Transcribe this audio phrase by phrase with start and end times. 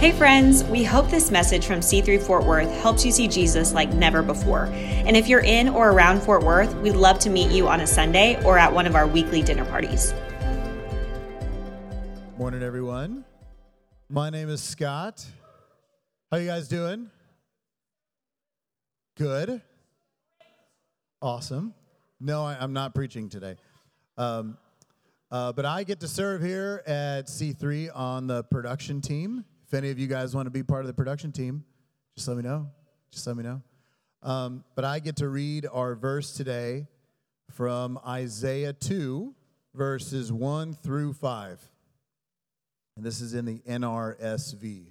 [0.00, 3.92] Hey, friends, we hope this message from C3 Fort Worth helps you see Jesus like
[3.92, 4.64] never before.
[4.72, 7.86] And if you're in or around Fort Worth, we'd love to meet you on a
[7.86, 10.14] Sunday or at one of our weekly dinner parties.
[12.38, 13.26] Morning, everyone.
[14.08, 15.22] My name is Scott.
[16.30, 17.10] How you guys doing?
[19.18, 19.60] Good.
[21.20, 21.74] Awesome.
[22.18, 23.56] No, I, am not preaching today.
[24.16, 24.56] Um,
[25.30, 29.44] uh, but I get to serve here at C3 on the production team.
[29.70, 31.62] If any of you guys want to be part of the production team,
[32.16, 32.68] just let me know.
[33.12, 33.62] Just let me know.
[34.20, 36.88] Um, but I get to read our verse today
[37.52, 39.32] from Isaiah 2,
[39.72, 41.70] verses 1 through 5.
[42.96, 44.86] And this is in the NRSV.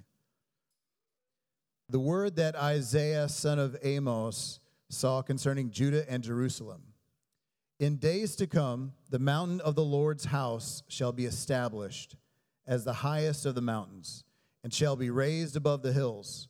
[1.89, 6.83] The word that Isaiah, son of Amos, saw concerning Judah and Jerusalem.
[7.81, 12.15] In days to come, the mountain of the Lord's house shall be established
[12.65, 14.23] as the highest of the mountains
[14.63, 16.47] and shall be raised above the hills.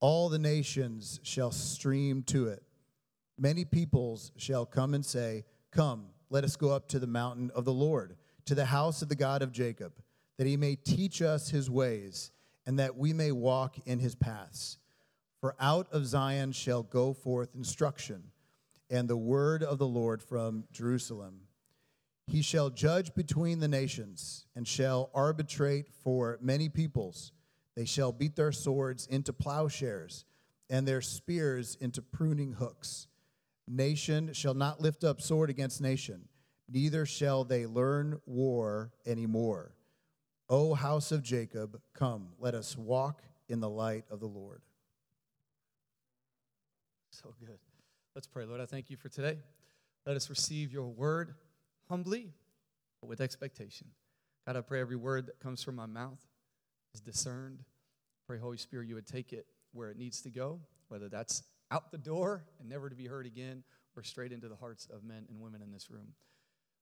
[0.00, 2.62] All the nations shall stream to it.
[3.38, 7.64] Many peoples shall come and say, Come, let us go up to the mountain of
[7.64, 9.92] the Lord, to the house of the God of Jacob,
[10.36, 12.30] that he may teach us his ways,
[12.66, 14.78] and that we may walk in his paths.
[15.40, 18.24] For out of Zion shall go forth instruction,
[18.88, 21.40] and the word of the Lord from Jerusalem.
[22.26, 27.32] He shall judge between the nations, and shall arbitrate for many peoples.
[27.76, 30.24] They shall beat their swords into plowshares
[30.70, 33.06] and their spears into pruning hooks.
[33.68, 36.28] Nation shall not lift up sword against nation,
[36.68, 39.74] neither shall they learn war anymore.
[40.48, 44.60] O house of Jacob, come, let us walk in the light of the Lord.
[47.10, 47.58] So good.
[48.14, 48.44] Let's pray.
[48.44, 49.38] Lord, I thank you for today.
[50.06, 51.34] Let us receive your word
[51.88, 52.32] humbly,
[53.00, 53.88] but with expectation.
[54.46, 56.20] God, I pray every word that comes from my mouth
[56.94, 57.64] is discerned.
[58.26, 61.90] Pray, Holy Spirit, you would take it where it needs to go, whether that's out
[61.90, 63.62] the door and never to be heard again,
[63.96, 66.08] or straight into the hearts of men and women in this room.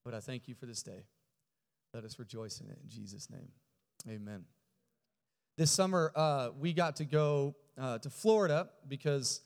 [0.05, 1.05] But I thank you for this day.
[1.95, 3.49] Let us rejoice in it in Jesus' name.
[4.09, 4.45] Amen.
[5.59, 9.43] This summer, uh, we got to go uh, to Florida because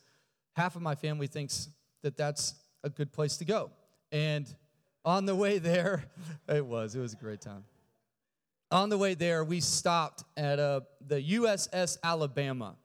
[0.54, 1.68] half of my family thinks
[2.02, 3.70] that that's a good place to go.
[4.12, 4.46] And
[5.06, 6.04] on the way there,
[6.48, 7.64] it was, it was a great time
[8.70, 12.76] on the way there, we stopped at uh, the USS Alabama.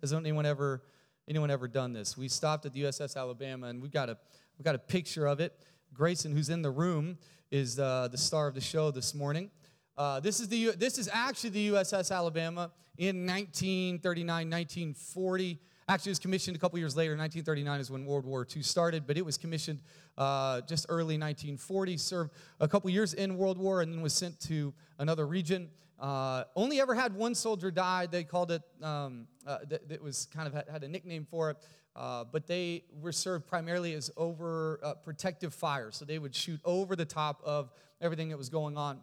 [0.00, 0.82] Has anyone ever
[1.28, 2.16] anyone ever done this?
[2.16, 4.16] We stopped at the USS Alabama, and we got a
[4.58, 5.58] we got a picture of it.
[5.92, 7.18] Grayson, who's in the room,
[7.50, 9.50] is uh, the star of the show this morning.
[9.96, 15.60] Uh, this is the this is actually the USS Alabama in 1939, 1940.
[15.86, 17.10] Actually, it was commissioned a couple years later.
[17.10, 19.80] 1939 is when World War II started, but it was commissioned
[20.16, 21.98] uh, just early 1940.
[21.98, 25.68] Served a couple years in World War and then was sent to another region.
[26.00, 28.06] Uh, only ever had one soldier die.
[28.06, 31.58] They called it, um, uh, that, was kind of had, had, a nickname for it.
[31.94, 35.90] Uh, but they were served primarily as over uh, protective fire.
[35.90, 37.70] So they would shoot over the top of
[38.00, 39.00] everything that was going on.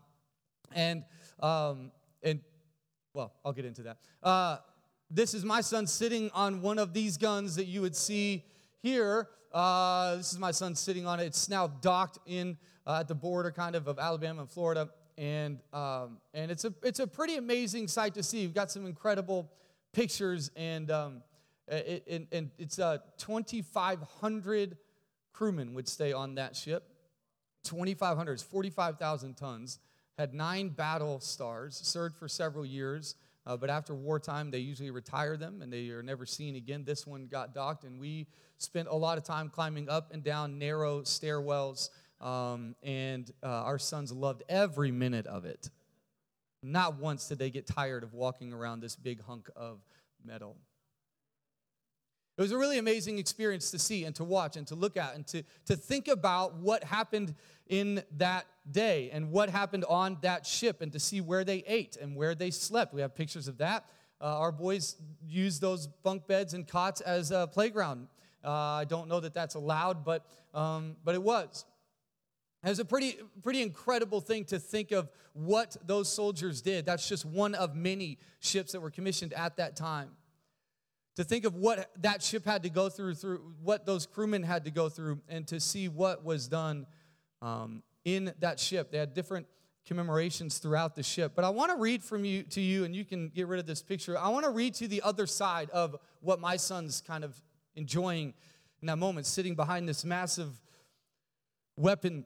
[0.73, 1.03] And,
[1.41, 1.91] um,
[2.23, 2.39] and
[3.13, 3.97] well, I'll get into that.
[5.13, 8.45] This is my son sitting on one of these guns that you would see
[8.81, 9.27] here.
[9.53, 11.25] Uh, this is my son sitting on it.
[11.25, 12.57] It's now docked in
[12.87, 16.73] uh, at the border, kind of, of Alabama and Florida, and um, and it's a
[16.81, 18.45] it's a pretty amazing sight to see.
[18.45, 19.51] We've got some incredible
[19.91, 21.23] pictures, and um,
[21.67, 24.77] it, it, and it's uh, 2,500
[25.33, 26.87] crewmen would stay on that ship.
[27.65, 29.79] 2,500 45,000 tons.
[30.17, 31.75] Had nine battle stars.
[31.75, 33.15] Served for several years.
[33.45, 36.83] Uh, but after wartime, they usually retire them and they are never seen again.
[36.83, 40.59] This one got docked, and we spent a lot of time climbing up and down
[40.59, 41.89] narrow stairwells.
[42.19, 45.69] Um, and uh, our sons loved every minute of it.
[46.61, 49.79] Not once did they get tired of walking around this big hunk of
[50.23, 50.55] metal.
[52.41, 55.13] It was a really amazing experience to see and to watch and to look at
[55.13, 57.35] and to, to think about what happened
[57.67, 61.97] in that day and what happened on that ship and to see where they ate
[62.01, 62.95] and where they slept.
[62.95, 63.85] We have pictures of that.
[64.19, 68.07] Uh, our boys use those bunk beds and cots as a playground.
[68.43, 71.63] Uh, I don't know that that's allowed, but, um, but it was.
[72.63, 76.87] It was a pretty, pretty incredible thing to think of what those soldiers did.
[76.87, 80.09] That's just one of many ships that were commissioned at that time
[81.15, 84.65] to think of what that ship had to go through, through what those crewmen had
[84.65, 86.85] to go through, and to see what was done
[87.41, 88.91] um, in that ship.
[88.91, 89.47] They had different
[89.87, 91.33] commemorations throughout the ship.
[91.35, 93.65] But I want to read from you to you, and you can get rid of
[93.65, 94.17] this picture.
[94.17, 97.39] I want to read to the other side of what my son's kind of
[97.75, 98.33] enjoying
[98.81, 100.49] in that moment, sitting behind this massive
[101.75, 102.25] weapon.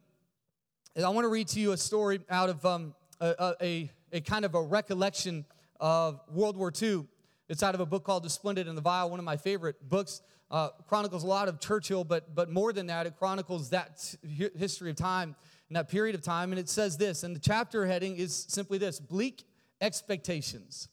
[0.96, 4.22] And I want to read to you a story out of um, a, a, a
[4.22, 5.46] kind of a recollection
[5.80, 7.06] of World War II.
[7.48, 9.88] It's out of a book called The Splendid and the Vile, one of my favorite
[9.88, 10.22] books.
[10.50, 14.16] Uh, chronicles a lot of Churchill, but, but more than that, it chronicles that
[14.58, 15.36] history of time
[15.70, 16.52] and that period of time.
[16.52, 19.44] And it says this, and the chapter heading is simply this Bleak
[19.80, 20.88] Expectations.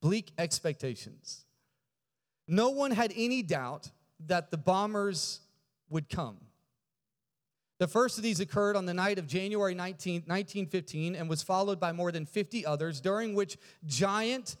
[0.00, 1.44] Bleak Expectations.
[2.46, 3.90] No one had any doubt
[4.26, 5.40] that the bombers
[5.88, 6.38] would come.
[7.78, 11.80] The first of these occurred on the night of January 19, 1915 and was followed
[11.80, 13.56] by more than 50 others, during which
[13.86, 14.56] giant,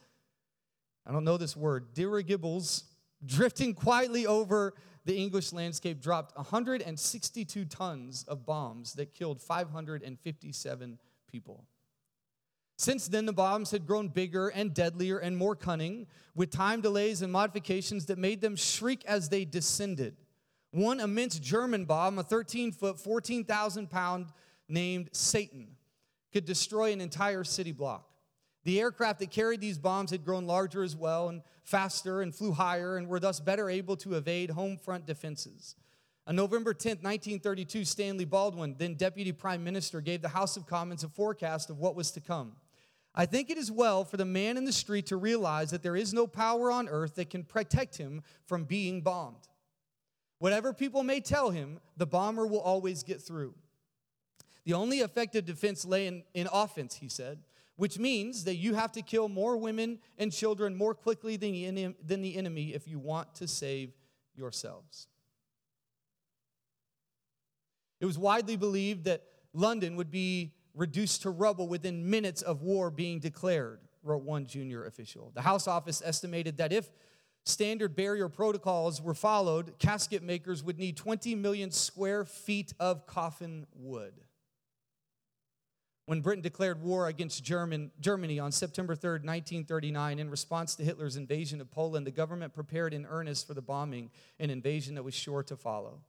[1.06, 2.84] I don't know this word, dirigibles,
[3.24, 10.98] drifting quietly over the English landscape, dropped 162 tons of bombs that killed 557
[11.30, 11.64] people.
[12.76, 17.22] Since then, the bombs had grown bigger and deadlier and more cunning, with time delays
[17.22, 20.16] and modifications that made them shriek as they descended.
[20.70, 24.32] One immense German bomb, a 13 foot, 14,000 pound,
[24.68, 25.76] named Satan,
[26.32, 28.08] could destroy an entire city block.
[28.64, 32.52] The aircraft that carried these bombs had grown larger as well and faster and flew
[32.52, 35.74] higher and were thus better able to evade home front defenses.
[36.26, 41.02] On November 10, 1932, Stanley Baldwin, then Deputy Prime Minister, gave the House of Commons
[41.02, 42.52] a forecast of what was to come.
[43.14, 45.96] I think it is well for the man in the street to realize that there
[45.96, 49.48] is no power on earth that can protect him from being bombed.
[50.38, 53.54] Whatever people may tell him, the bomber will always get through.
[54.64, 57.40] The only effective defense lay in, in offense, he said,
[57.82, 61.92] which means that you have to kill more women and children more quickly than the,
[62.06, 63.90] than the enemy if you want to save
[64.36, 65.08] yourselves.
[67.98, 72.88] It was widely believed that London would be reduced to rubble within minutes of war
[72.88, 75.32] being declared, wrote one junior official.
[75.34, 76.88] The Home Office estimated that if
[77.42, 83.66] standard barrier protocols were followed, casket makers would need 20 million square feet of coffin
[83.74, 84.12] wood.
[86.06, 91.16] When Britain declared war against German, Germany on September 3, 1939, in response to Hitler's
[91.16, 94.10] invasion of Poland, the government prepared in earnest for the bombing,
[94.40, 96.00] an invasion that was sure to follow.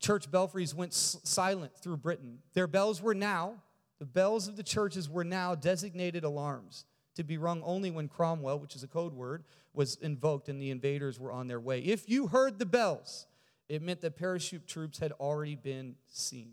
[0.00, 2.40] Church belfries went silent through Britain.
[2.52, 3.62] Their bells were now,
[3.98, 6.84] the bells of the churches were now designated alarms
[7.16, 9.42] to be rung only when Cromwell, which is a code word,
[9.74, 11.80] was invoked and the invaders were on their way.
[11.80, 13.26] If you heard the bells,
[13.68, 16.52] it meant that parachute troops had already been seen.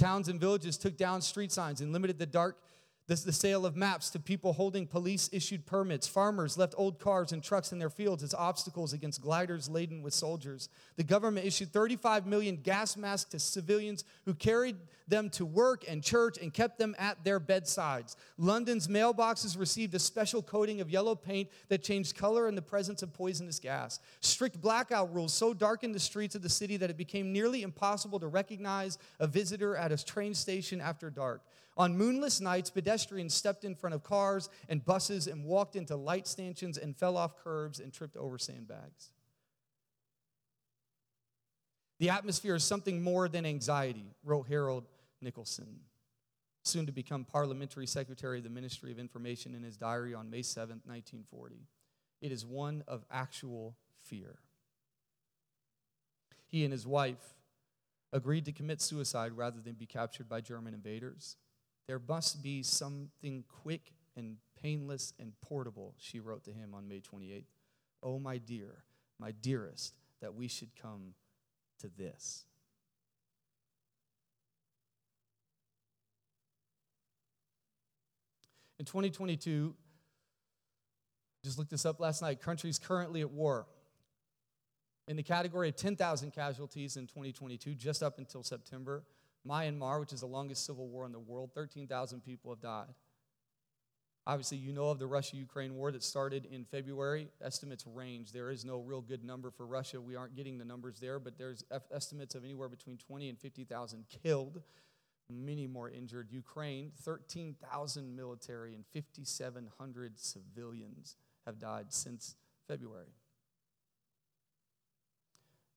[0.00, 2.56] Towns and villages took down street signs and limited the dark
[3.10, 6.06] this the sale of maps to people holding police issued permits.
[6.06, 10.14] Farmers left old cars and trucks in their fields as obstacles against gliders laden with
[10.14, 10.68] soldiers.
[10.94, 14.76] The government issued 35 million gas masks to civilians who carried
[15.08, 18.16] them to work and church and kept them at their bedsides.
[18.38, 23.02] London's mailboxes received a special coating of yellow paint that changed color in the presence
[23.02, 23.98] of poisonous gas.
[24.20, 28.20] Strict blackout rules so darkened the streets of the city that it became nearly impossible
[28.20, 31.42] to recognize a visitor at a train station after dark.
[31.76, 36.26] On moonless nights, pedestrians stepped in front of cars and buses and walked into light
[36.26, 39.10] stanchions and fell off curbs and tripped over sandbags.
[42.00, 44.88] The atmosphere is something more than anxiety, wrote Harold
[45.22, 45.80] Nicolson,
[46.64, 50.42] soon to become parliamentary secretary of the Ministry of Information in his diary on May
[50.42, 51.66] 7, 1940.
[52.20, 54.38] It is one of actual fear.
[56.46, 57.34] He and his wife
[58.12, 61.36] agreed to commit suicide rather than be captured by German invaders.
[61.86, 67.00] There must be something quick and painless and portable, she wrote to him on May
[67.00, 67.44] 28th.
[68.02, 68.84] Oh, my dear,
[69.18, 71.14] my dearest, that we should come
[71.80, 72.44] to this.
[78.78, 79.74] In 2022,
[81.44, 83.66] just looked this up last night, countries currently at war.
[85.08, 89.02] In the category of 10,000 casualties in 2022, just up until September,
[89.48, 92.94] Myanmar, which is the longest civil war in the world, 13,000 people have died.
[94.26, 97.28] Obviously, you know of the Russia Ukraine war that started in February.
[97.42, 98.32] Estimates range.
[98.32, 100.00] There is no real good number for Russia.
[100.00, 104.04] We aren't getting the numbers there, but there's estimates of anywhere between 20 and 50,000
[104.22, 104.60] killed,
[105.32, 106.28] many more injured.
[106.30, 111.16] Ukraine, 13,000 military and 5,700 civilians
[111.46, 112.36] have died since
[112.68, 113.14] February.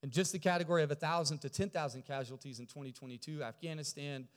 [0.04, 4.28] In just the category of 1,000 to 10,000 casualties in 2022, Afghanistan,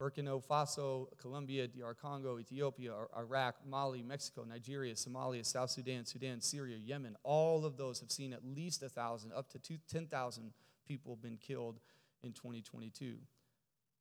[0.00, 6.76] Burkina Faso, Colombia, DR Congo, Ethiopia, Iraq, Mali, Mexico, Nigeria, Somalia, South Sudan, Sudan, Syria,
[6.76, 10.52] Yemen, all of those have seen at least 1,000, up to 10,000
[10.88, 11.78] people been killed
[12.24, 13.14] in 2022.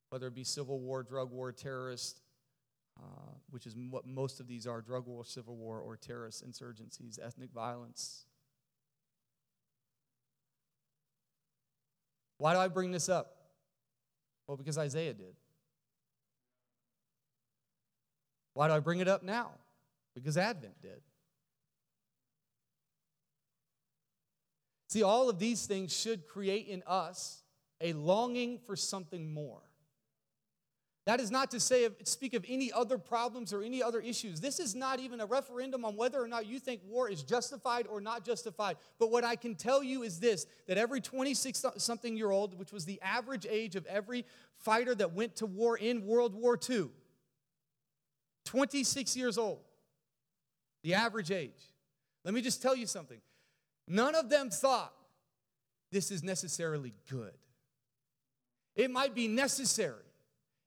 [0.10, 2.22] Whether it be civil war, drug war, terrorist,
[2.98, 7.20] uh, which is what most of these are drug war, civil war, or terrorist insurgencies,
[7.24, 8.26] ethnic violence,
[12.40, 13.36] Why do I bring this up?
[14.48, 15.36] Well, because Isaiah did.
[18.56, 19.52] Why do I bring it up now?
[20.16, 21.02] Because Advent did.
[24.88, 27.44] See, all of these things should create in us
[27.80, 29.62] a longing for something more.
[31.06, 34.42] That is not to say, speak of any other problems or any other issues.
[34.42, 37.88] This is not even a referendum on whether or not you think war is justified
[37.88, 38.78] or not justified.
[39.00, 42.72] But what I can tell you is this that every 26 something year old, which
[42.72, 44.26] was the average age of every
[44.58, 46.90] fighter that went to war in World War II,
[48.46, 49.62] 26 years old,
[50.84, 51.74] the average age.
[52.24, 53.20] Let me just tell you something.
[53.88, 54.94] None of them thought
[55.92, 57.34] this is necessarily good.
[58.76, 60.04] It might be necessary.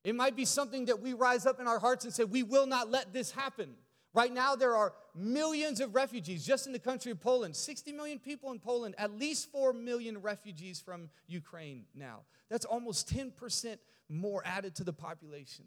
[0.05, 2.67] It might be something that we rise up in our hearts and say, we will
[2.67, 3.75] not let this happen.
[4.15, 7.57] Right now, there are millions of refugees just in the country of Poland.
[7.57, 12.21] 60 million people in Poland, at least 4 million refugees from Ukraine now.
[12.51, 13.79] That's almost 10%
[14.09, 15.65] more added to the population.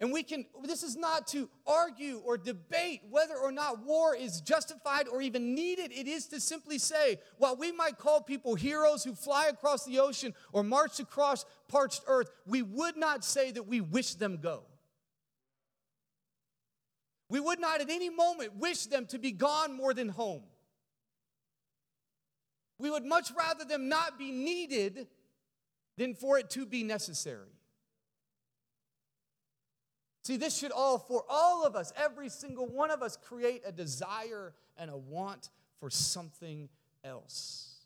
[0.00, 4.40] And we can, this is not to argue or debate whether or not war is
[4.40, 5.92] justified or even needed.
[5.92, 9.98] It is to simply say, while we might call people heroes who fly across the
[9.98, 14.62] ocean or march across parched earth, we would not say that we wish them go.
[17.28, 20.44] We would not at any moment wish them to be gone more than home.
[22.78, 25.08] We would much rather them not be needed
[25.98, 27.50] than for it to be necessary.
[30.30, 33.72] See, this should all, for all of us, every single one of us, create a
[33.72, 36.68] desire and a want for something
[37.02, 37.80] else.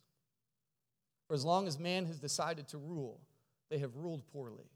[1.26, 3.18] For as long as man has decided to rule,
[3.70, 4.68] they have ruled poorly.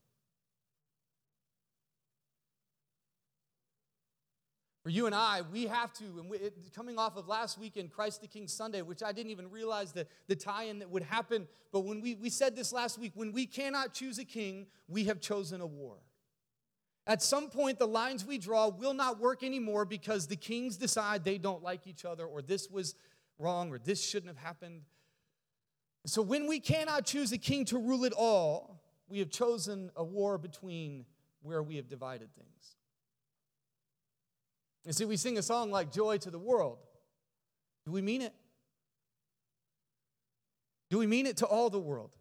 [4.82, 7.90] For you and I, we have to, and we, it, coming off of last weekend,
[7.90, 11.02] Christ the King Sunday, which I didn't even realize the, the tie in that would
[11.02, 11.46] happen.
[11.70, 15.04] But when we, we said this last week, when we cannot choose a king, we
[15.04, 15.98] have chosen a war.
[17.08, 21.24] At some point, the lines we draw will not work anymore because the kings decide
[21.24, 22.94] they don't like each other, or this was
[23.38, 24.82] wrong, or this shouldn't have happened.
[26.04, 30.04] So, when we cannot choose a king to rule it all, we have chosen a
[30.04, 31.06] war between
[31.40, 32.76] where we have divided things.
[34.84, 36.78] And see, we sing a song like Joy to the World.
[37.86, 38.34] Do we mean it?
[40.90, 42.16] Do we mean it to all the world?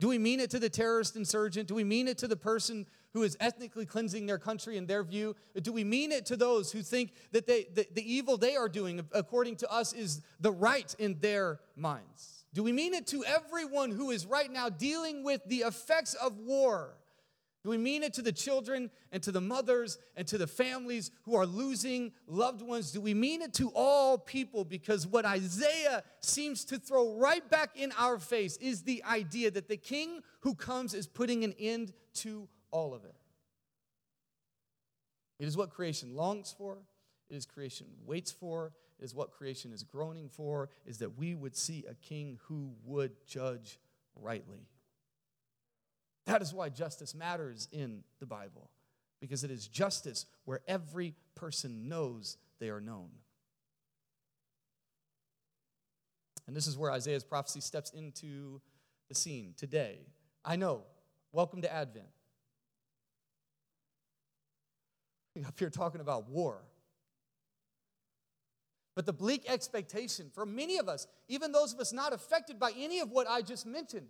[0.00, 1.68] Do we mean it to the terrorist insurgent?
[1.68, 5.02] Do we mean it to the person who is ethnically cleansing their country in their
[5.02, 5.36] view?
[5.60, 8.68] Do we mean it to those who think that they, the, the evil they are
[8.68, 12.44] doing, according to us, is the right in their minds?
[12.54, 16.38] Do we mean it to everyone who is right now dealing with the effects of
[16.38, 16.94] war?
[17.62, 21.12] Do we mean it to the children and to the mothers and to the families
[21.22, 22.90] who are losing loved ones?
[22.90, 24.64] Do we mean it to all people?
[24.64, 29.68] Because what Isaiah seems to throw right back in our face is the idea that
[29.68, 33.14] the king who comes is putting an end to all of it.
[35.38, 36.78] It is what creation longs for,
[37.30, 41.34] it is creation waits for, it is what creation is groaning for, is that we
[41.34, 43.78] would see a king who would judge
[44.20, 44.66] rightly.
[46.26, 48.70] That is why justice matters in the Bible,
[49.20, 53.08] because it is justice where every person knows they are known.
[56.46, 58.60] And this is where Isaiah's prophecy steps into
[59.08, 60.00] the scene today.
[60.44, 60.82] I know,
[61.32, 62.06] welcome to Advent.
[65.46, 66.62] up here talking about war.
[68.94, 72.72] But the bleak expectation for many of us, even those of us not affected by
[72.78, 74.08] any of what I just mentioned,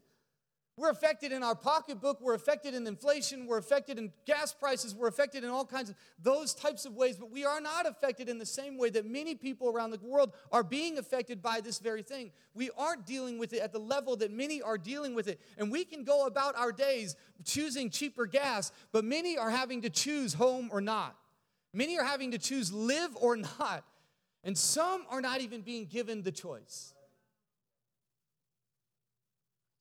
[0.76, 5.08] we're affected in our pocketbook, we're affected in inflation, we're affected in gas prices, we're
[5.08, 8.38] affected in all kinds of those types of ways, but we are not affected in
[8.38, 12.02] the same way that many people around the world are being affected by this very
[12.02, 12.30] thing.
[12.54, 15.40] We aren't dealing with it at the level that many are dealing with it.
[15.58, 19.90] And we can go about our days choosing cheaper gas, but many are having to
[19.90, 21.16] choose home or not.
[21.74, 23.84] Many are having to choose live or not.
[24.44, 26.91] And some are not even being given the choice.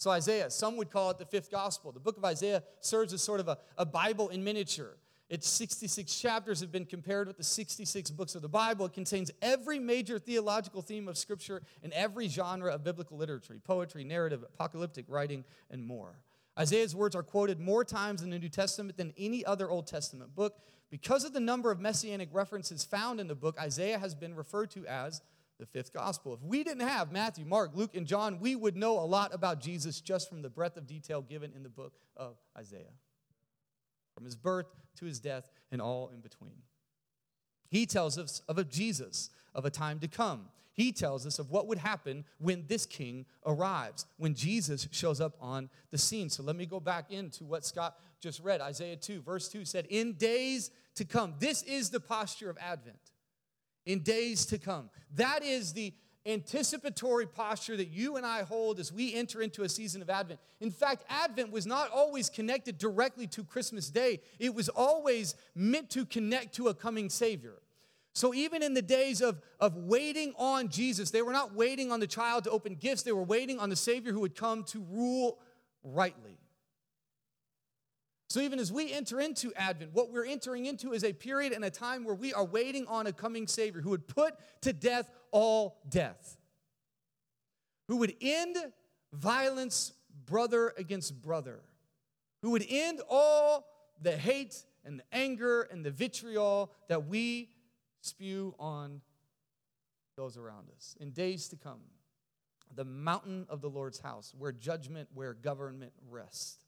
[0.01, 1.91] So, Isaiah, some would call it the fifth gospel.
[1.91, 4.97] The book of Isaiah serves as sort of a, a Bible in miniature.
[5.29, 8.87] Its 66 chapters have been compared with the 66 books of the Bible.
[8.87, 14.03] It contains every major theological theme of Scripture and every genre of biblical literature poetry,
[14.03, 16.17] narrative, apocalyptic writing, and more.
[16.57, 20.33] Isaiah's words are quoted more times in the New Testament than any other Old Testament
[20.33, 20.55] book.
[20.89, 24.71] Because of the number of messianic references found in the book, Isaiah has been referred
[24.71, 25.21] to as
[25.61, 26.33] the fifth gospel.
[26.33, 29.61] If we didn't have Matthew, Mark, Luke, and John, we would know a lot about
[29.61, 32.91] Jesus just from the breadth of detail given in the book of Isaiah.
[34.15, 34.65] From his birth
[34.97, 36.63] to his death and all in between.
[37.69, 40.47] He tells us of a Jesus of a time to come.
[40.73, 45.35] He tells us of what would happen when this king arrives, when Jesus shows up
[45.39, 46.29] on the scene.
[46.29, 48.61] So let me go back into what Scott just read.
[48.61, 53.10] Isaiah 2, verse 2 said, In days to come, this is the posture of Advent.
[53.85, 54.89] In days to come.
[55.15, 55.93] That is the
[56.25, 60.39] anticipatory posture that you and I hold as we enter into a season of Advent.
[60.59, 65.89] In fact, Advent was not always connected directly to Christmas Day, it was always meant
[65.91, 67.55] to connect to a coming Savior.
[68.13, 72.01] So even in the days of, of waiting on Jesus, they were not waiting on
[72.01, 74.85] the child to open gifts, they were waiting on the Savior who would come to
[74.91, 75.39] rule
[75.83, 76.37] rightly.
[78.31, 81.65] So even as we enter into Advent, what we're entering into is a period and
[81.65, 85.11] a time where we are waiting on a coming Savior who would put to death
[85.31, 86.37] all death,
[87.89, 88.55] who would end
[89.11, 89.91] violence
[90.25, 91.59] brother against brother,
[92.41, 93.67] who would end all
[94.01, 97.49] the hate and the anger and the vitriol that we
[97.99, 99.01] spew on
[100.15, 100.95] those around us.
[101.01, 101.81] In days to come,
[102.73, 106.59] the mountain of the Lord's house, where judgment, where government rests,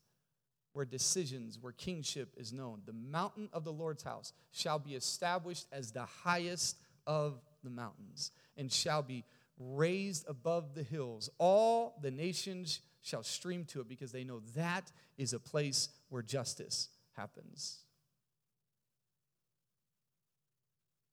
[0.74, 5.68] where decisions, where kingship is known, the mountain of the Lord's house shall be established
[5.72, 6.78] as the highest
[7.08, 9.24] of the mountains and shall be
[9.60, 11.30] raised above the hills.
[11.38, 16.22] All the nations shall stream to it because they know that is a place where
[16.22, 17.80] justice happens.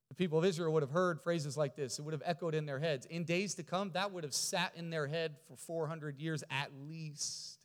[0.08, 1.98] The people of Israel would have heard phrases like this.
[1.98, 3.06] It would have echoed in their heads.
[3.06, 6.70] In days to come, that would have sat in their head for 400 years at
[6.88, 7.59] least.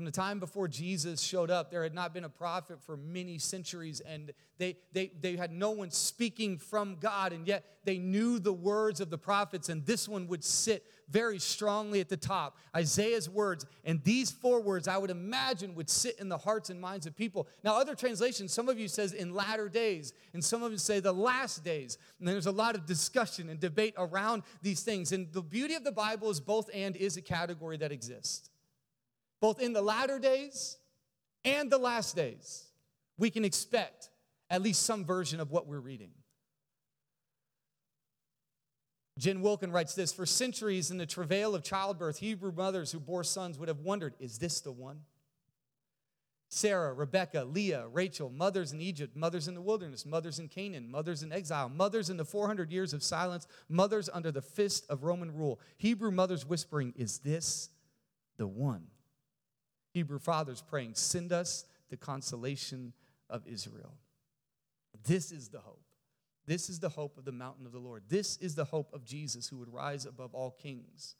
[0.00, 3.36] From the time before Jesus showed up, there had not been a prophet for many
[3.36, 8.38] centuries, and they, they, they had no one speaking from God, and yet they knew
[8.38, 12.56] the words of the prophets, and this one would sit very strongly at the top
[12.74, 13.66] Isaiah's words.
[13.84, 17.14] And these four words, I would imagine, would sit in the hearts and minds of
[17.14, 17.46] people.
[17.62, 21.00] Now, other translations, some of you says in latter days, and some of you say
[21.00, 21.98] the last days.
[22.20, 25.12] And there's a lot of discussion and debate around these things.
[25.12, 28.49] And the beauty of the Bible is both and is a category that exists
[29.40, 30.78] both in the latter days
[31.44, 32.66] and the last days,
[33.18, 34.10] we can expect
[34.48, 36.10] at least some version of what we're reading.
[39.18, 43.24] Jen Wilkin writes this For centuries in the travail of childbirth, Hebrew mothers who bore
[43.24, 45.00] sons would have wondered, is this the one?
[46.48, 51.22] Sarah, Rebecca, Leah, Rachel, mothers in Egypt, mothers in the wilderness, mothers in Canaan, mothers
[51.22, 55.32] in exile, mothers in the 400 years of silence, mothers under the fist of Roman
[55.32, 55.60] rule.
[55.76, 57.68] Hebrew mothers whispering, Is this
[58.36, 58.86] the one?
[59.92, 62.92] Hebrew fathers praying, Send us the consolation
[63.28, 63.94] of Israel.
[65.04, 65.82] This is the hope.
[66.46, 68.04] This is the hope of the mountain of the Lord.
[68.08, 71.14] This is the hope of Jesus who would rise above all kings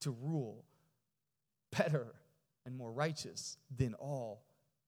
[0.00, 0.64] to rule
[1.70, 2.14] better
[2.66, 4.44] and more righteous than all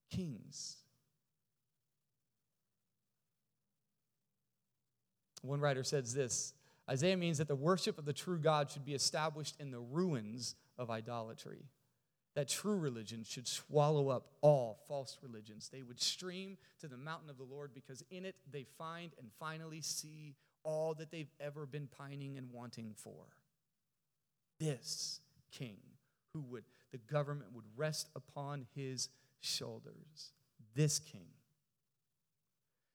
[0.09, 0.77] kings.
[5.41, 6.53] One writer says this
[6.89, 10.55] Isaiah means that the worship of the true God should be established in the ruins
[10.77, 11.65] of idolatry
[12.37, 15.69] that true religion should swallow up all false religions.
[15.73, 19.31] They would stream to the mountain of the Lord because in it they find and
[19.39, 23.25] finally see all that they've ever been pining and wanting for.
[24.59, 25.19] This
[25.51, 25.77] king
[26.31, 30.33] who would, the government would rest upon his shoulders.
[30.75, 31.29] This king.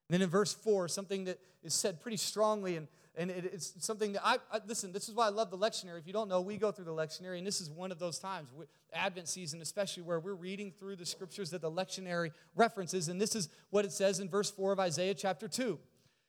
[0.09, 4.12] And then in verse 4, something that is said pretty strongly and and it's something
[4.12, 5.98] that I, I, listen this is why i love the lectionary.
[5.98, 8.18] If you don't know we go through the lectionary and this is one of those
[8.18, 8.48] times
[8.94, 13.35] advent season especially where we're reading through the scriptures that the lectionary references and this
[13.35, 15.79] is what it says in verse 4 of isaiah chapter 2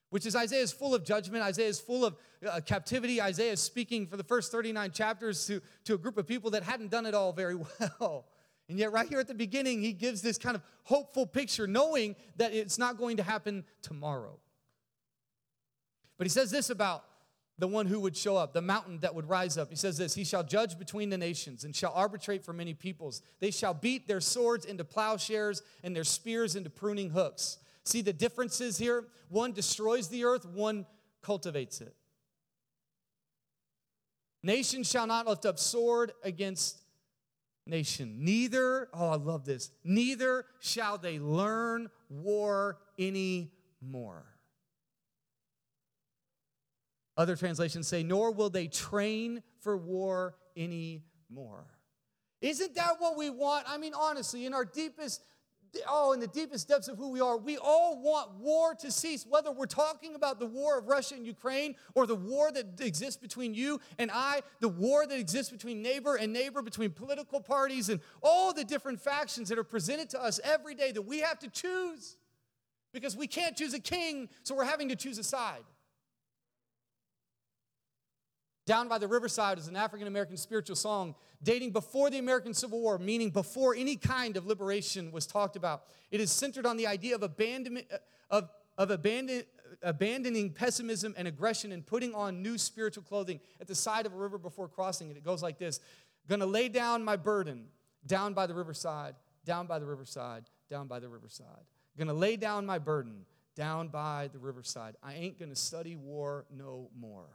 [0.09, 2.15] which is isaiah is full of judgment isaiah is full of
[2.45, 3.21] uh, captivity.
[3.21, 6.63] Isaiah is speaking for the first 39 chapters to, to a group of people that
[6.63, 7.55] hadn't done it all very
[7.99, 8.25] well.
[8.69, 12.15] And yet right here at the beginning he gives this kind of hopeful picture knowing
[12.37, 14.39] that it's not going to happen tomorrow
[16.17, 17.03] but he says this about
[17.59, 19.69] the one who would show up, the mountain that would rise up.
[19.69, 23.21] He says this He shall judge between the nations and shall arbitrate for many peoples.
[23.39, 27.57] They shall beat their swords into plowshares and their spears into pruning hooks.
[27.85, 29.05] See the differences here?
[29.29, 30.85] One destroys the earth, one
[31.21, 31.95] cultivates it.
[34.41, 36.81] Nation shall not lift up sword against
[37.65, 38.25] nation.
[38.25, 44.32] Neither, oh, I love this, neither shall they learn war anymore.
[47.15, 51.65] Other translations say, nor will they train for war anymore.
[52.41, 53.65] Isn't that what we want?
[53.67, 55.23] I mean, honestly, in our deepest,
[55.87, 59.25] oh, in the deepest depths of who we are, we all want war to cease,
[59.29, 63.15] whether we're talking about the war of Russia and Ukraine or the war that exists
[63.15, 67.89] between you and I, the war that exists between neighbor and neighbor, between political parties,
[67.89, 71.39] and all the different factions that are presented to us every day that we have
[71.39, 72.17] to choose
[72.91, 75.63] because we can't choose a king, so we're having to choose a side.
[78.65, 82.79] Down by the Riverside is an African American spiritual song dating before the American Civil
[82.79, 85.83] War, meaning before any kind of liberation was talked about.
[86.11, 87.97] It is centered on the idea of abandonment uh,
[88.29, 89.43] of, of abandon,
[89.81, 94.17] abandoning pessimism and aggression and putting on new spiritual clothing at the side of a
[94.17, 95.17] river before crossing it.
[95.17, 95.81] It goes like this
[96.29, 97.65] Gonna lay down my burden
[98.07, 101.65] down by the riverside, down by the riverside, down by the riverside.
[101.97, 104.95] Gonna lay down my burden down by the riverside.
[105.03, 107.27] I ain't gonna study war no more.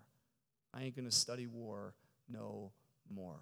[0.72, 1.94] I ain't gonna study war
[2.28, 2.72] no
[3.10, 3.40] more.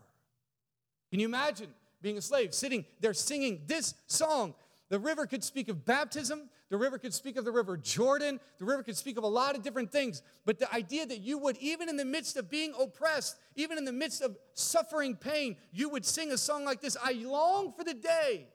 [1.10, 1.68] Can you imagine
[2.02, 4.54] being a slave, sitting there singing this song?
[4.88, 6.48] The river could speak of baptism.
[6.68, 8.40] The river could speak of the river Jordan.
[8.58, 10.22] The river could speak of a lot of different things.
[10.44, 13.84] But the idea that you would, even in the midst of being oppressed, even in
[13.84, 17.84] the midst of suffering pain, you would sing a song like this I long for
[17.84, 18.46] the day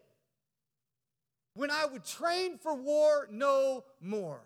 [1.54, 4.42] when I would train for war no more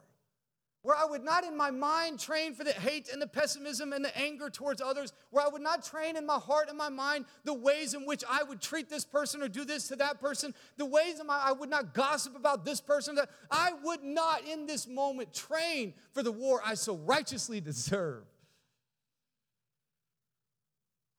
[0.86, 4.06] where I would not in my mind train for the hate and the pessimism and
[4.06, 7.26] the anger towards others, where I would not train in my heart and my mind
[7.44, 10.54] the ways in which I would treat this person or do this to that person,
[10.78, 14.46] the ways in my I would not gossip about this person, that I would not
[14.46, 18.26] in this moment train for the war I so righteously deserve.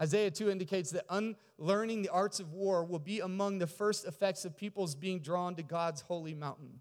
[0.00, 4.44] Isaiah 2 indicates that unlearning the arts of war will be among the first effects
[4.44, 6.80] of people's being drawn to God's holy mountain.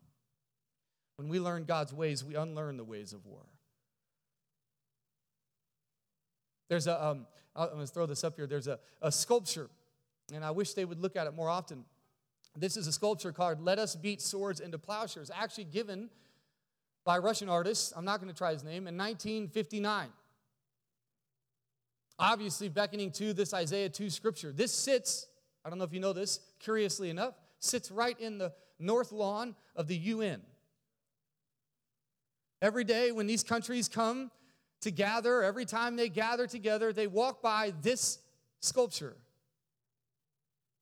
[1.18, 3.42] When we learn God's ways, we unlearn the ways of war.
[6.68, 8.48] There's a, um, I'm going to throw this up here.
[8.48, 9.70] There's a, a sculpture,
[10.34, 11.86] and I wish they would look at it more often.
[12.58, 16.10] This is a sculpture called Let Us Beat Swords into Plowshares, actually given
[17.04, 20.10] by a Russian artist, I'm not going to try his name, in 1959.
[22.18, 24.52] Obviously, beckoning to this Isaiah 2 scripture.
[24.52, 25.28] This sits,
[25.64, 29.56] I don't know if you know this, curiously enough, sits right in the north lawn
[29.76, 30.42] of the UN.
[32.62, 34.32] Every day when these countries come
[34.82, 38.20] to gather, every time they gather together, they walk by this
[38.60, 39.18] sculpture.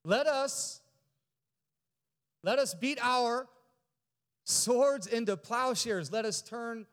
[0.06, 0.82] Let us
[2.44, 3.48] let us beat our
[4.44, 6.12] swords into plowshares.
[6.12, 6.86] Let us turn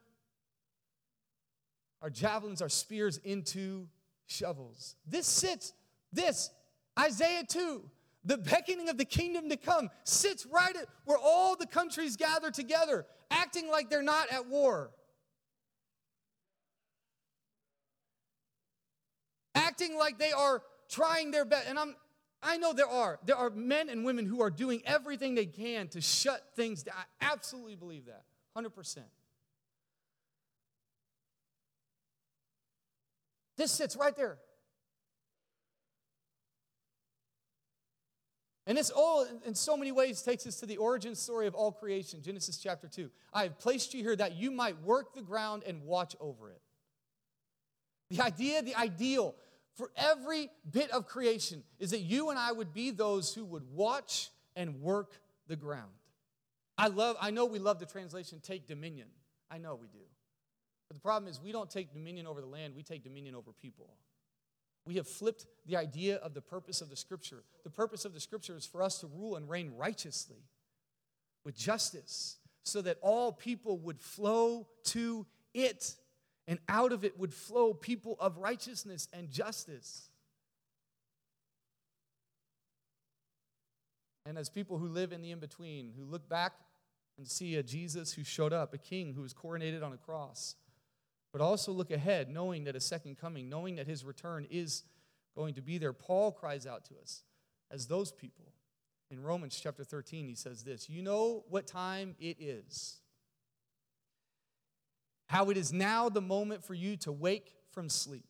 [2.00, 3.88] our javelins, our spears into
[4.26, 4.94] shovels.
[5.06, 5.72] This sits,
[6.12, 6.50] this,
[6.98, 7.82] Isaiah 2,
[8.24, 12.50] the beckoning of the kingdom to come, sits right at where all the countries gather
[12.50, 14.90] together acting like they're not at war.
[19.54, 21.68] Acting like they are trying their best.
[21.68, 21.96] And I'm,
[22.42, 23.18] I know there are.
[23.24, 26.94] There are men and women who are doing everything they can to shut things down.
[26.98, 28.24] I absolutely believe that,
[28.56, 28.98] 100%.
[33.56, 34.38] This sits right there.
[38.70, 41.72] And this all, in so many ways, takes us to the origin story of all
[41.72, 43.10] creation, Genesis chapter 2.
[43.34, 46.60] I have placed you here that you might work the ground and watch over it.
[48.10, 49.34] The idea, the ideal
[49.74, 53.64] for every bit of creation is that you and I would be those who would
[53.74, 55.90] watch and work the ground.
[56.78, 59.08] I love, I know we love the translation take dominion.
[59.50, 59.98] I know we do.
[60.86, 63.50] But the problem is we don't take dominion over the land, we take dominion over
[63.50, 63.90] people.
[64.86, 67.44] We have flipped the idea of the purpose of the scripture.
[67.64, 70.44] The purpose of the scripture is for us to rule and reign righteously
[71.44, 75.96] with justice so that all people would flow to it
[76.48, 80.10] and out of it would flow people of righteousness and justice.
[84.26, 86.52] And as people who live in the in between, who look back
[87.18, 90.56] and see a Jesus who showed up, a king who was coronated on a cross,
[91.32, 94.82] but also look ahead, knowing that a second coming, knowing that his return is
[95.36, 95.92] going to be there.
[95.92, 97.22] Paul cries out to us
[97.70, 98.52] as those people.
[99.10, 102.98] In Romans chapter 13, he says this You know what time it is,
[105.26, 108.28] how it is now the moment for you to wake from sleep,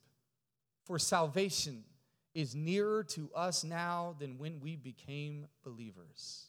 [0.85, 1.85] for salvation
[2.35, 6.47] is nearer to us now than when we became believers.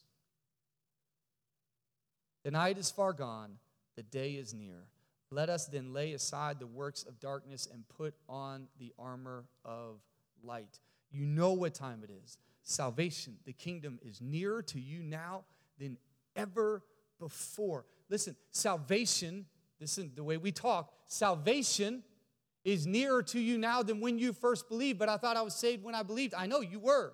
[2.44, 3.58] The night is far gone,
[3.96, 4.86] the day is near.
[5.32, 10.02] Let us then lay aside the works of darkness and put on the armor of
[10.44, 10.80] light.
[11.10, 12.38] You know what time it is.
[12.64, 15.46] Salvation, the kingdom is nearer to you now
[15.80, 15.98] than
[16.36, 16.84] ever
[17.18, 17.86] before.
[18.10, 19.46] Listen, salvation,
[19.80, 22.04] listen, the way we talk, salvation
[22.66, 25.00] is nearer to you now than when you first believed.
[25.00, 26.34] But I thought I was saved when I believed.
[26.34, 27.14] I know you were.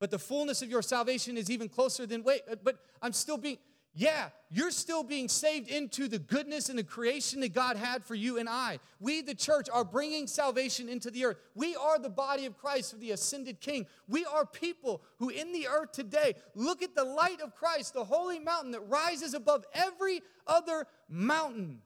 [0.00, 3.58] But the fullness of your salvation is even closer than wait, but I'm still being
[3.94, 8.14] yeah, you're still being saved into the goodness and the creation that God had for
[8.14, 8.78] you and I.
[9.00, 11.36] We, the church, are bringing salvation into the earth.
[11.54, 13.86] We are the body of Christ, of the ascended King.
[14.08, 18.04] We are people who, in the earth today, look at the light of Christ, the
[18.04, 21.82] holy mountain that rises above every other mountain,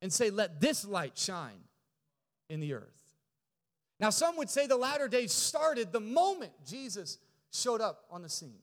[0.00, 1.60] and say, Let this light shine
[2.48, 3.14] in the earth.
[4.00, 7.18] Now, some would say the latter days started the moment Jesus
[7.52, 8.60] showed up on the scene.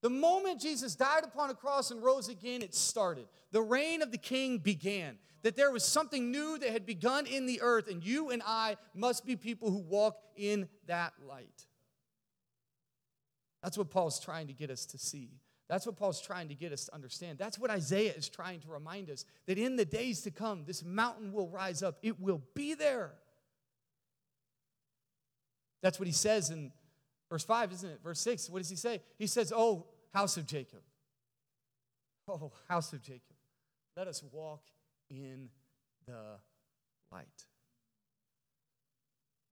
[0.00, 3.26] The moment Jesus died upon a cross and rose again, it started.
[3.50, 5.18] The reign of the king began.
[5.42, 8.76] That there was something new that had begun in the earth, and you and I
[8.94, 11.66] must be people who walk in that light.
[13.62, 15.30] That's what Paul's trying to get us to see.
[15.68, 17.38] That's what Paul's trying to get us to understand.
[17.38, 20.82] That's what Isaiah is trying to remind us that in the days to come, this
[20.84, 23.12] mountain will rise up, it will be there.
[25.82, 26.72] That's what he says in
[27.30, 28.00] verse 5, isn't it?
[28.02, 29.00] Verse 6, what does he say?
[29.18, 30.80] He says, Oh, house of Jacob.
[32.28, 33.36] Oh, house of Jacob.
[33.96, 34.62] Let us walk
[35.10, 35.48] in
[36.06, 36.38] the
[37.10, 37.26] light.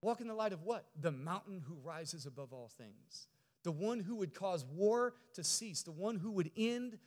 [0.01, 0.85] Walk in the light of what?
[0.99, 3.27] The mountain who rises above all things
[3.63, 6.97] the one who would cause war to cease, the one who would end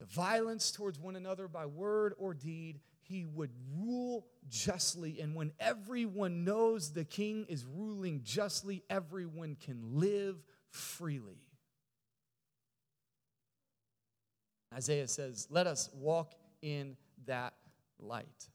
[0.00, 2.80] the violence towards one another by word or deed.
[3.02, 5.20] He would rule justly.
[5.20, 10.36] And when everyone knows the king is ruling justly, everyone can live
[10.70, 11.40] freely.
[14.74, 17.54] Isaiah says, Let us walk in that
[17.98, 18.48] light.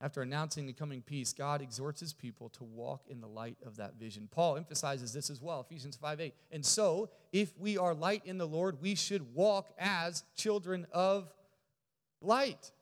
[0.00, 3.76] After announcing the coming peace, God exhorts his people to walk in the light of
[3.76, 4.28] that vision.
[4.30, 6.34] Paul emphasizes this as well, Ephesians 5 8.
[6.52, 11.32] And so, if we are light in the Lord, we should walk as children of
[12.20, 12.72] light.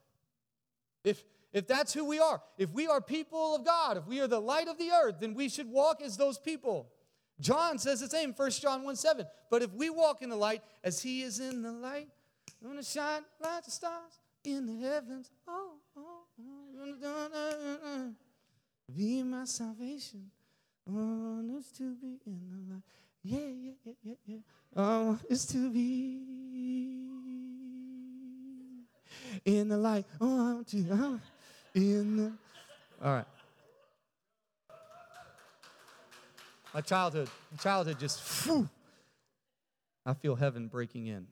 [1.04, 1.22] If,
[1.52, 4.40] if that's who we are, if we are people of God, if we are the
[4.40, 6.88] light of the earth, then we should walk as those people.
[7.40, 9.24] John says the same, 1 John 1 7.
[9.50, 12.08] But if we walk in the light as he is in the light,
[12.60, 15.30] we're going to shine the stars in the heavens.
[15.46, 16.22] Oh, oh.
[16.40, 16.53] oh.
[18.94, 20.30] Be my salvation.
[20.86, 22.82] It's to be in the light.
[23.22, 24.38] Yeah, yeah, yeah, yeah, yeah.
[24.76, 26.20] Oh, it's to be
[29.44, 30.04] in the light.
[30.20, 30.86] Oh, I want to.
[30.90, 31.20] Oh,
[31.74, 32.32] in the.
[33.02, 33.26] All right.
[36.74, 38.68] My childhood, my childhood just, whew,
[40.04, 41.26] I feel heaven breaking in.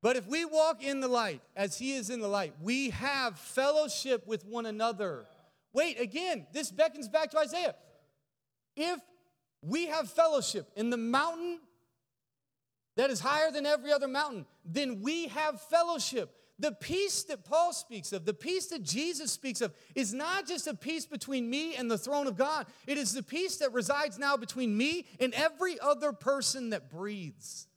[0.00, 3.38] But if we walk in the light as he is in the light, we have
[3.38, 5.26] fellowship with one another.
[5.72, 7.74] Wait, again, this beckons back to Isaiah.
[8.76, 9.00] If
[9.62, 11.58] we have fellowship in the mountain
[12.96, 16.34] that is higher than every other mountain, then we have fellowship.
[16.60, 20.66] The peace that Paul speaks of, the peace that Jesus speaks of, is not just
[20.66, 22.66] a peace between me and the throne of God.
[22.86, 27.68] It is the peace that resides now between me and every other person that breathes.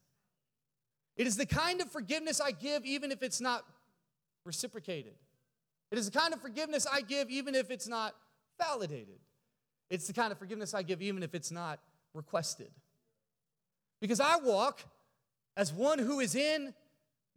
[1.22, 3.64] It is the kind of forgiveness I give even if it's not
[4.44, 5.14] reciprocated.
[5.92, 8.16] It is the kind of forgiveness I give even if it's not
[8.60, 9.20] validated.
[9.92, 11.80] It's the kind of forgiveness I give even if it's not
[12.16, 12.72] requested.
[14.00, 14.82] Because I walk
[15.56, 16.74] as one who is in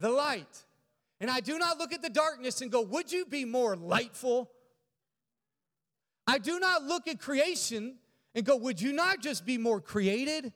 [0.01, 0.65] the light.
[1.21, 4.51] And I do not look at the darkness and go, Would you be more lightful?
[6.27, 7.97] I do not look at creation
[8.35, 10.55] and go, Would you not just be more created?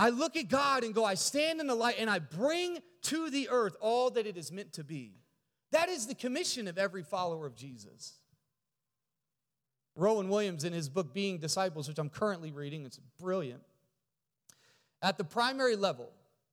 [0.00, 3.28] I look at God and go, I stand in the light and I bring to
[3.28, 5.12] the earth all that it is meant to be.
[5.72, 8.14] That is the commission of every follower of Jesus.
[9.94, 13.60] Rowan Williams, in his book Being Disciples, which I'm currently reading, it's brilliant.
[15.02, 16.08] At the primary level,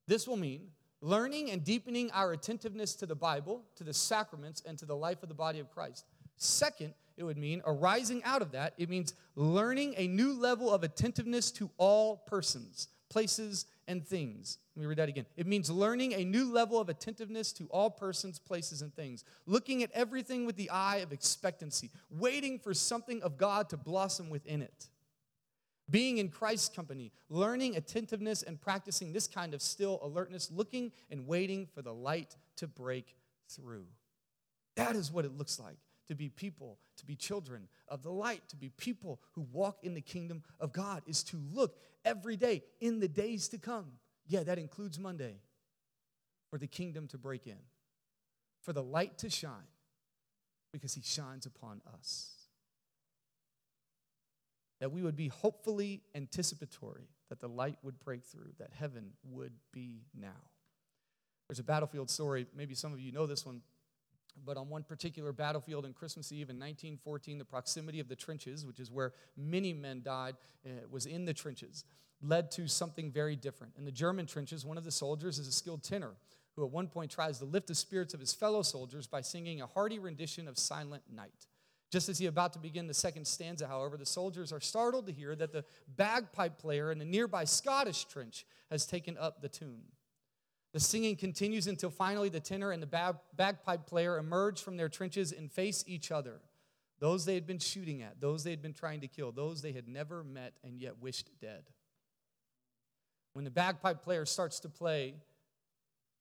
[0.07, 0.63] this will mean
[0.99, 5.23] learning and deepening our attentiveness to the Bible, to the sacraments, and to the life
[5.23, 6.03] of the body of Christ.
[6.35, 10.83] Second, it would mean arising out of that, it means learning a new level of
[10.83, 14.57] attentiveness to all persons places, and things.
[14.75, 15.25] Let me read that again.
[15.37, 19.23] It means learning a new level of attentiveness to all persons, places, and things.
[19.45, 24.29] Looking at everything with the eye of expectancy, waiting for something of God to blossom
[24.29, 24.89] within it.
[25.89, 31.25] Being in Christ's company, learning attentiveness and practicing this kind of still alertness, looking and
[31.25, 33.15] waiting for the light to break
[33.47, 33.85] through.
[34.75, 38.47] That is what it looks like to be people, to be children of the light,
[38.49, 42.63] to be people who walk in the kingdom of God, is to look every day
[42.79, 43.85] in the days to come.
[44.27, 45.35] Yeah, that includes Monday,
[46.49, 47.59] for the kingdom to break in,
[48.61, 49.71] for the light to shine,
[50.71, 52.31] because he shines upon us.
[54.79, 59.53] That we would be hopefully anticipatory that the light would break through, that heaven would
[59.73, 60.51] be now.
[61.49, 63.61] There's a battlefield story, maybe some of you know this one.
[64.45, 68.65] But on one particular battlefield on Christmas Eve in 1914, the proximity of the trenches,
[68.65, 71.85] which is where many men died, uh, was in the trenches,
[72.21, 73.73] led to something very different.
[73.77, 76.13] In the German trenches, one of the soldiers is a skilled tenor
[76.55, 79.61] who at one point tries to lift the spirits of his fellow soldiers by singing
[79.61, 81.45] a hearty rendition of Silent Night.
[81.91, 85.13] Just as he about to begin the second stanza, however, the soldiers are startled to
[85.13, 85.63] hear that the
[85.95, 89.83] bagpipe player in a nearby Scottish trench has taken up the tune.
[90.77, 95.31] The singing continues until finally the tenor and the bagpipe player emerge from their trenches
[95.31, 96.39] and face each other.
[96.99, 99.71] Those they had been shooting at, those they had been trying to kill, those they
[99.71, 101.63] had never met and yet wished dead.
[103.33, 105.15] When the bagpipe player starts to play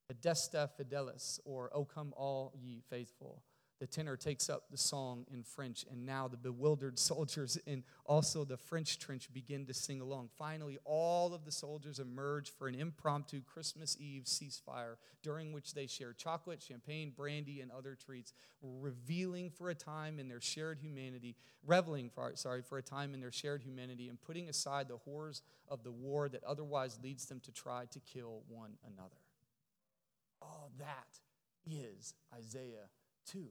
[0.08, 3.42] Adeste Fideles, or O Come All Ye Faithful,
[3.78, 8.44] the tenor takes up the song in French, and now the bewildered soldiers in also
[8.44, 10.30] the French trench begin to sing along.
[10.36, 15.86] Finally, all of the soldiers emerge for an impromptu Christmas Eve ceasefire during which they
[15.86, 21.36] share chocolate, champagne, brandy, and other treats, revealing for a time in their shared humanity,
[21.66, 25.42] reveling for sorry for a time in their shared humanity, and putting aside the horrors
[25.68, 29.16] of the war that otherwise leads them to try to kill one another.
[30.40, 31.20] All that
[31.66, 32.88] is Isaiah
[33.26, 33.46] 2.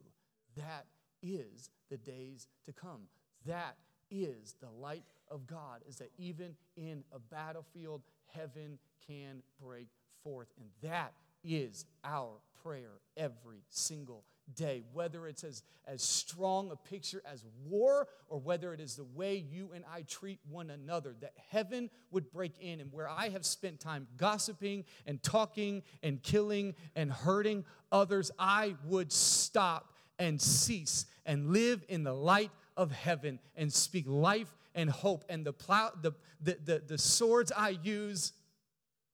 [0.58, 0.86] That
[1.22, 3.02] is the days to come.
[3.46, 3.76] That
[4.10, 9.88] is the light of God, is that even in a battlefield, heaven can break
[10.24, 10.48] forth.
[10.58, 11.14] And that
[11.44, 14.24] is our prayer every single
[14.56, 19.06] day, whether it's as, as strong a picture as war or whether it is the
[19.16, 22.80] way you and I treat one another, that heaven would break in.
[22.80, 28.76] And where I have spent time gossiping and talking and killing and hurting others, I
[28.86, 34.90] would stop and cease and live in the light of heaven and speak life and
[34.90, 35.26] hope.
[35.30, 38.34] And the, plow, the, the, the, the swords I use,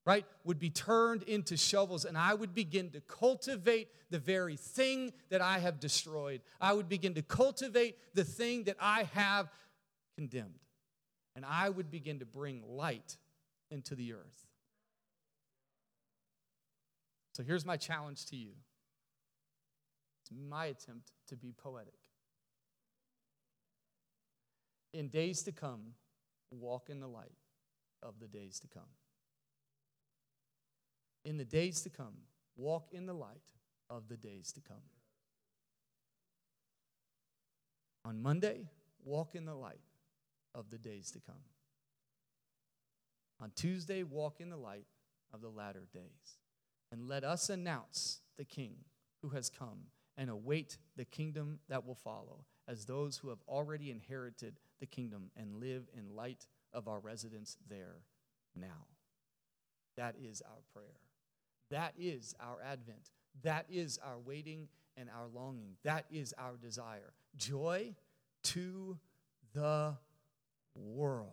[0.06, 5.14] right, would be turned into shovels, and I would begin to cultivate the very thing
[5.30, 6.42] that I have destroyed.
[6.60, 9.50] I would begin to cultivate the thing that I have
[10.18, 10.60] condemned.
[11.36, 13.16] And I would begin to bring light
[13.70, 14.48] into the earth.
[17.34, 18.52] So here's my challenge to you
[20.32, 21.94] my attempt to be poetic.
[24.94, 25.94] In days to come,
[26.50, 27.32] walk in the light
[28.04, 28.84] of the days to come.
[31.24, 32.16] In the days to come,
[32.56, 33.54] walk in the light
[33.90, 34.84] of the days to come.
[38.04, 38.70] On Monday,
[39.04, 39.82] walk in the light
[40.56, 41.44] of the days to come.
[43.40, 44.86] On Tuesday, walk in the light
[45.34, 46.38] of the latter days.
[46.92, 48.76] And let us announce the King
[49.22, 49.86] who has come
[50.18, 55.32] and await the kingdom that will follow as those who have already inherited the kingdom
[55.36, 58.04] and live in light of our residence there
[58.56, 58.88] now.
[59.98, 61.00] That is our prayer.
[61.70, 63.12] That is our advent.
[63.44, 65.76] That is our waiting and our longing.
[65.84, 67.14] That is our desire.
[67.38, 67.96] Joy
[68.44, 68.98] to
[69.54, 69.96] the
[70.76, 71.30] world.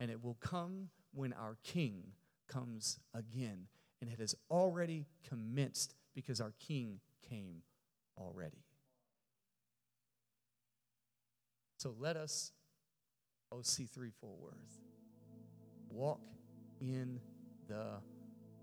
[0.00, 2.02] And it will come when our King
[2.48, 3.66] comes again.
[4.00, 7.62] And it has already commenced because our King came
[8.18, 8.64] already.
[11.76, 12.52] So let us,
[13.50, 14.78] O C3 Fort Worth,
[15.90, 16.20] walk
[16.80, 17.20] in
[17.68, 17.86] the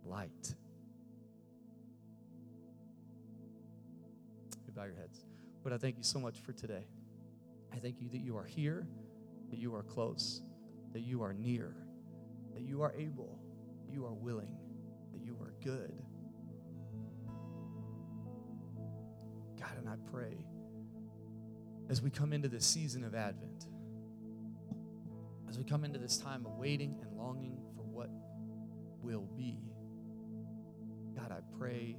[0.05, 0.55] light.
[4.65, 5.25] You bow your heads.
[5.63, 6.85] But I thank you so much for today.
[7.73, 8.87] I thank you that you are here,
[9.49, 10.41] that you are close,
[10.93, 11.75] that you are near,
[12.53, 13.37] that you are able,
[13.91, 14.55] you are willing,
[15.11, 16.01] that you are good
[19.59, 20.45] God, and I pray
[21.89, 23.65] as we come into this season of Advent,
[25.49, 28.09] as we come into this time of waiting and longing for what
[29.01, 29.57] will be,
[31.15, 31.97] God, I pray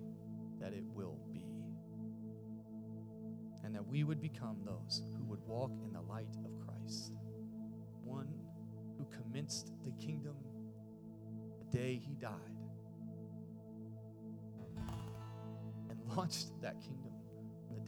[0.61, 1.45] that it will be.
[3.65, 7.13] And that we would become those who would walk in the light of Christ.
[8.05, 8.29] One
[8.97, 10.37] who commenced the kingdom
[11.59, 12.31] the day he died
[15.89, 17.10] and launched that kingdom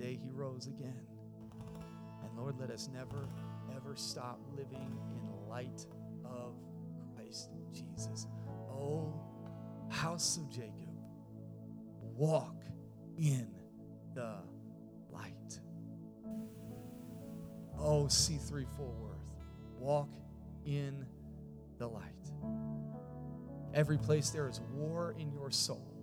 [0.02, 1.06] day he rose again.
[2.24, 3.28] And Lord, let us never,
[3.76, 5.86] ever stop living in light
[6.24, 6.54] of
[7.14, 8.26] Christ Jesus.
[8.68, 9.14] Oh,
[9.90, 10.90] house of Jacob,
[12.16, 12.64] walk
[13.16, 13.46] in
[14.14, 14.34] the
[15.12, 15.60] light.
[17.78, 19.18] Oh, C3 Fort Worth,
[19.78, 20.10] walk
[20.64, 21.06] in
[21.78, 22.02] the light.
[23.72, 25.94] Every place there is war in your soul,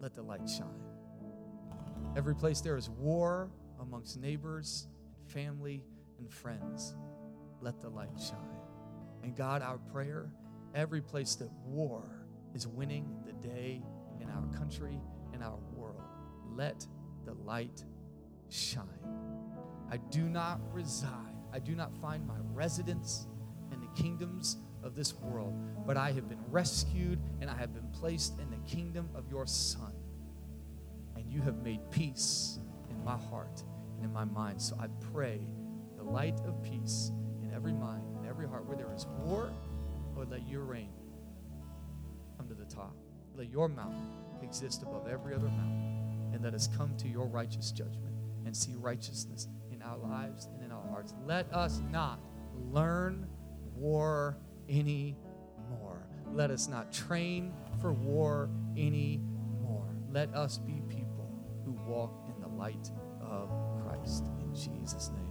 [0.00, 0.87] let the light shine.
[2.18, 3.48] Every place there is war
[3.80, 5.84] amongst neighbors and family
[6.18, 6.96] and friends,
[7.60, 8.58] let the light shine.
[9.22, 10.28] And God, our prayer,
[10.74, 13.84] every place that war is winning the day
[14.20, 14.98] in our country,
[15.32, 16.02] in our world,
[16.56, 16.84] let
[17.24, 17.84] the light
[18.48, 18.82] shine.
[19.88, 23.28] I do not reside, I do not find my residence
[23.70, 25.54] in the kingdoms of this world,
[25.86, 29.46] but I have been rescued and I have been placed in the kingdom of your
[29.46, 29.92] Son
[31.26, 32.58] you have made peace
[32.90, 33.62] in my heart
[33.96, 34.60] and in my mind.
[34.60, 35.40] So I pray
[35.96, 37.10] the light of peace
[37.42, 39.52] in every mind and every heart where there is war,
[40.14, 40.90] Lord, let your reign
[42.36, 42.94] come to the top.
[43.36, 44.10] Let your mountain
[44.42, 46.30] exist above every other mountain.
[46.32, 48.14] And let us come to your righteous judgment
[48.44, 51.14] and see righteousness in our lives and in our hearts.
[51.26, 52.20] Let us not
[52.72, 53.26] learn
[53.74, 54.36] war
[54.68, 56.06] anymore.
[56.32, 59.86] Let us not train for war anymore.
[60.10, 60.77] Let us be
[61.88, 62.90] walk in the light
[63.22, 63.50] of
[63.82, 64.26] Christ.
[64.40, 65.27] In Jesus' name.